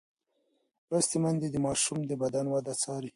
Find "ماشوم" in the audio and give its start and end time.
1.65-1.99